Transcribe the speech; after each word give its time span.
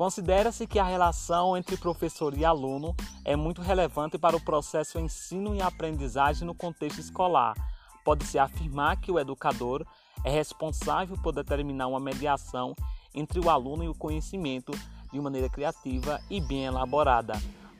Considera-se 0.00 0.66
que 0.66 0.78
a 0.78 0.84
relação 0.84 1.54
entre 1.58 1.76
professor 1.76 2.34
e 2.34 2.42
aluno 2.42 2.96
é 3.22 3.36
muito 3.36 3.60
relevante 3.60 4.16
para 4.16 4.34
o 4.34 4.40
processo 4.40 4.98
ensino 4.98 5.54
e 5.54 5.60
aprendizagem 5.60 6.46
no 6.46 6.54
contexto 6.54 6.98
escolar. 6.98 7.54
Pode-se 8.02 8.38
afirmar 8.38 8.98
que 8.98 9.12
o 9.12 9.18
educador 9.18 9.84
é 10.24 10.30
responsável 10.30 11.18
por 11.22 11.34
determinar 11.34 11.86
uma 11.86 12.00
mediação 12.00 12.74
entre 13.14 13.38
o 13.40 13.50
aluno 13.50 13.84
e 13.84 13.90
o 13.90 13.94
conhecimento 13.94 14.72
de 15.12 15.20
maneira 15.20 15.50
criativa 15.50 16.18
e 16.30 16.40
bem 16.40 16.64
elaborada, 16.64 17.34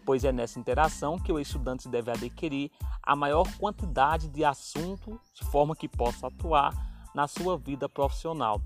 pois 0.05 0.23
é 0.23 0.31
nessa 0.31 0.61
interação 0.61 1.19
que 1.19 1.33
o 1.33 1.41
estudante 1.41 1.89
deve 1.89 2.11
adquirir 2.11 2.71
a 3.03 3.17
maior 3.17 3.51
quantidade 3.57 4.29
de 4.29 4.45
assunto 4.45 5.19
de 5.33 5.43
forma 5.51 5.75
que 5.75 5.89
possa 5.89 6.27
atuar 6.27 6.75
na 7.15 7.27
sua 7.27 7.57
vida 7.57 7.89
profissional. 7.89 8.61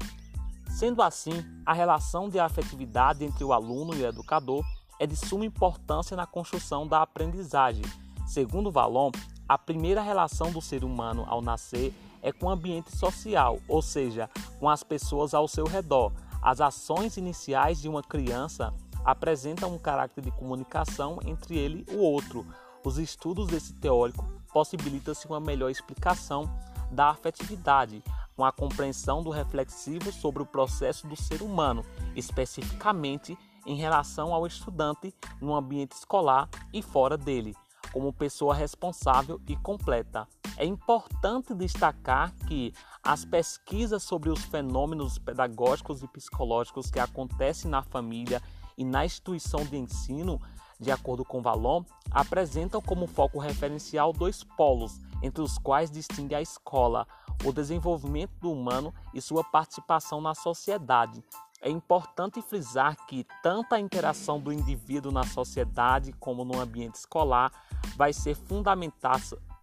Sendo 0.75 1.03
assim, 1.03 1.45
a 1.65 1.73
relação 1.73 2.29
de 2.29 2.41
afetividade 2.41 3.25
entre 3.25 3.45
o 3.45 3.53
aluno 3.53 3.95
e 3.95 4.03
o 4.03 4.07
educador 4.07 4.65
é 4.99 5.07
de 5.07 5.15
suma 5.15 5.47
importância 5.47 6.17
na 6.17 6.27
construção 6.27 6.85
da 6.85 7.01
aprendizagem. 7.01 7.85
Segundo 8.27 8.73
Valon, 8.73 9.13
a 9.49 9.57
primeira 9.57 10.03
relação 10.03 10.51
do 10.51 10.61
ser 10.61 10.83
humano 10.83 11.25
ao 11.29 11.41
nascer 11.41 11.95
é 12.21 12.33
com 12.33 12.47
o 12.47 12.51
ambiente 12.51 12.91
social, 12.97 13.61
ou 13.69 13.81
seja, 13.81 14.29
com 14.59 14.69
as 14.69 14.83
pessoas 14.83 15.33
ao 15.33 15.47
seu 15.47 15.65
redor. 15.65 16.11
As 16.43 16.61
ações 16.61 17.17
iniciais 17.17 17.81
de 17.81 17.89
uma 17.89 18.03
criança 18.03 18.75
apresentam 19.05 19.73
um 19.73 19.79
caráter 19.79 20.23
de 20.23 20.33
comunicação 20.33 21.21
entre 21.25 21.57
ele 21.57 21.87
e 21.89 21.95
o 21.95 22.01
outro. 22.01 22.45
Os 22.85 22.99
estudos 22.99 23.47
desse 23.47 23.75
teórico 23.75 24.25
possibilitam-se 24.53 25.29
uma 25.29 25.39
melhor 25.39 25.71
explicação 25.71 26.51
da 26.91 27.11
afetividade, 27.11 28.03
com 28.37 28.45
a 28.45 28.53
compreensão 28.53 29.23
do 29.23 29.31
reflexivo 29.31 30.13
sobre 30.13 30.43
o 30.43 30.47
processo 30.47 31.07
do 31.07 31.17
ser 31.17 31.43
humano, 31.43 31.85
especificamente 32.17 33.39
em 33.67 33.77
relação 33.77 34.35
ao 34.35 34.47
estudante 34.47 35.15
no 35.41 35.55
ambiente 35.55 35.93
escolar 35.93 36.49
e 36.73 36.83
fora 36.83 37.17
dele, 37.17 37.55
como 37.93 38.13
pessoa 38.13 38.55
responsável 38.55 39.41
e 39.49 39.57
completa. 39.57 40.29
É 40.57 40.65
importante 40.65 41.55
destacar 41.55 42.33
que 42.47 42.73
as 43.03 43.25
pesquisas 43.25 44.03
sobre 44.03 44.31
os 44.31 44.45
fenômenos 44.45 45.19
pedagógicos 45.19 46.03
e 46.03 46.09
psicológicos 46.09 46.91
que 46.91 46.99
acontecem 46.99 47.71
na 47.71 47.83
família 47.83 48.41
e 48.77 48.85
na 48.85 49.05
instituição 49.05 49.65
de 49.65 49.77
ensino, 49.77 50.41
de 50.79 50.91
acordo 50.91 51.25
com 51.25 51.43
Valon, 51.43 51.85
apresentam 52.11 52.81
como 52.81 53.07
foco 53.07 53.39
referencial 53.39 54.13
dois 54.13 54.45
polos, 54.45 55.01
entre 55.25 55.43
os 55.43 55.57
quais 55.57 55.91
distingue 55.91 56.35
a 56.35 56.43
escola, 56.43 57.07
o 57.45 57.51
desenvolvimento 57.51 58.33
do 58.43 58.53
humano 58.53 58.93
e 59.15 59.23
sua 59.23 59.43
participação 59.43 60.21
na 60.21 60.35
sociedade. 60.35 61.25
É 61.63 61.71
importante 61.71 62.43
frisar 62.43 62.95
que 63.07 63.27
tanto 63.43 63.75
a 63.75 63.81
interação 63.81 64.39
do 64.39 64.53
indivíduo 64.53 65.11
na 65.11 65.25
sociedade 65.25 66.13
como 66.21 66.45
no 66.45 66.61
ambiente 66.61 66.97
escolar 66.97 67.51
vai 67.97 68.13
ser 68.13 68.35
fundamental, 68.35 69.19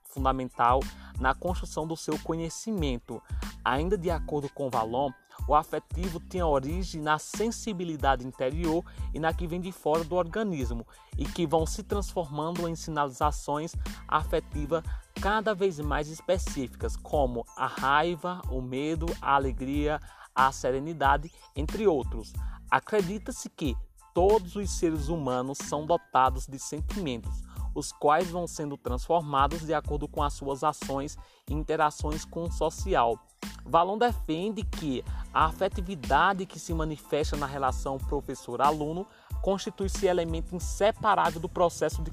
fundamental 0.05 0.79
na 1.19 1.35
construção 1.35 1.85
do 1.85 1.95
seu 1.95 2.17
conhecimento. 2.23 3.21
Ainda 3.63 3.95
de 3.95 4.09
acordo 4.09 4.49
com 4.49 4.67
Valon, 4.67 5.11
o 5.47 5.55
afetivo 5.55 6.19
tem 6.19 6.41
origem 6.41 7.01
na 7.01 7.19
sensibilidade 7.19 8.25
interior 8.25 8.83
e 9.13 9.19
na 9.19 9.33
que 9.33 9.47
vem 9.47 9.59
de 9.59 9.71
fora 9.71 10.03
do 10.03 10.15
organismo 10.15 10.85
e 11.17 11.25
que 11.25 11.45
vão 11.45 11.65
se 11.65 11.83
transformando 11.83 12.67
em 12.67 12.75
sinalizações 12.75 13.73
afetivas 14.07 14.83
cada 15.21 15.53
vez 15.53 15.79
mais 15.79 16.07
específicas, 16.07 16.95
como 16.95 17.45
a 17.55 17.67
raiva, 17.67 18.41
o 18.49 18.61
medo, 18.61 19.05
a 19.21 19.35
alegria, 19.35 19.99
a 20.33 20.51
serenidade, 20.51 21.31
entre 21.55 21.85
outros. 21.85 22.33
Acredita-se 22.69 23.49
que 23.49 23.75
todos 24.13 24.55
os 24.55 24.71
seres 24.71 25.09
humanos 25.09 25.57
são 25.57 25.85
dotados 25.85 26.47
de 26.47 26.59
sentimentos, 26.59 27.43
os 27.73 27.91
quais 27.91 28.29
vão 28.29 28.47
sendo 28.47 28.77
transformados 28.77 29.65
de 29.65 29.73
acordo 29.73 30.07
com 30.07 30.21
as 30.21 30.33
suas 30.33 30.63
ações 30.63 31.17
e 31.49 31.53
interações 31.53 32.25
com 32.25 32.43
o 32.43 32.51
social. 32.51 33.19
Valon 33.65 33.97
defende 33.97 34.63
que 34.63 35.03
a 35.33 35.45
afetividade 35.45 36.45
que 36.45 36.59
se 36.59 36.73
manifesta 36.73 37.37
na 37.37 37.45
relação 37.45 37.97
professor-aluno 37.97 39.07
constitui-se 39.41 40.05
elemento 40.05 40.55
inseparável 40.55 41.39
do 41.39 41.49
processo 41.49 42.01
de 42.01 42.11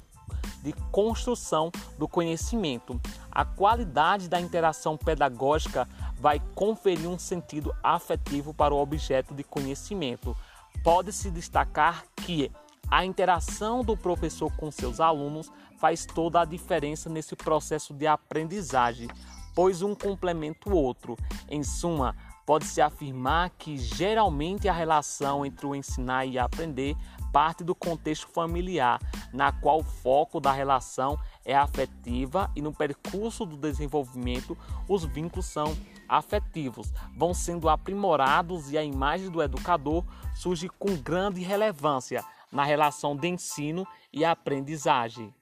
de 0.61 0.73
construção 0.91 1.71
do 1.97 2.07
conhecimento. 2.07 2.99
A 3.31 3.45
qualidade 3.45 4.27
da 4.27 4.39
interação 4.39 4.97
pedagógica 4.97 5.87
vai 6.17 6.41
conferir 6.53 7.09
um 7.09 7.17
sentido 7.17 7.73
afetivo 7.81 8.53
para 8.53 8.73
o 8.73 8.77
objeto 8.77 9.33
de 9.33 9.43
conhecimento. 9.43 10.35
Pode-se 10.83 11.31
destacar 11.31 12.03
que 12.17 12.51
a 12.89 13.05
interação 13.05 13.83
do 13.83 13.95
professor 13.95 14.51
com 14.57 14.71
seus 14.71 14.99
alunos 14.99 15.51
faz 15.77 16.05
toda 16.05 16.41
a 16.41 16.45
diferença 16.45 17.09
nesse 17.09 17.35
processo 17.35 17.93
de 17.93 18.07
aprendizagem, 18.07 19.07
pois 19.55 19.81
um 19.81 19.93
complementa 19.93 20.69
o 20.69 20.75
outro. 20.75 21.15
Em 21.47 21.63
suma, 21.63 22.15
pode-se 22.45 22.81
afirmar 22.81 23.51
que 23.51 23.77
geralmente 23.77 24.67
a 24.67 24.73
relação 24.73 25.45
entre 25.45 25.67
o 25.67 25.75
ensinar 25.75 26.25
e 26.25 26.39
aprender 26.39 26.95
parte 27.31 27.63
do 27.63 27.75
contexto 27.75 28.27
familiar, 28.27 28.99
na 29.31 29.51
qual 29.51 29.81
o 29.81 29.83
foco 29.83 30.39
da 30.39 30.51
relação 30.51 31.17
é 31.45 31.55
afetiva 31.55 32.49
e 32.55 32.61
no 32.61 32.73
percurso 32.73 33.45
do 33.45 33.55
desenvolvimento 33.55 34.57
os 34.87 35.05
vínculos 35.05 35.45
são 35.45 35.77
afetivos, 36.07 36.91
vão 37.15 37.35
sendo 37.35 37.69
aprimorados 37.69 38.71
e 38.71 38.77
a 38.79 38.83
imagem 38.83 39.29
do 39.29 39.43
educador 39.43 40.03
surge 40.33 40.67
com 40.67 40.95
grande 40.95 41.41
relevância 41.43 42.25
na 42.51 42.63
relação 42.63 43.15
de 43.15 43.27
ensino 43.27 43.87
e 44.11 44.25
aprendizagem. 44.25 45.33